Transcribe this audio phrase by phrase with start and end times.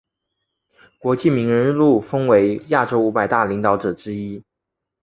[0.97, 4.43] 国际名人录封为亚洲五百大领导者之一。